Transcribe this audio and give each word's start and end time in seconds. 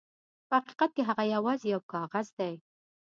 په 0.49 0.53
حقیقت 0.59 0.89
کې 0.95 1.03
هغه 1.09 1.23
یواځې 1.35 1.67
یو 1.73 1.81
کاغذ 1.93 2.27
دی. 2.39 2.53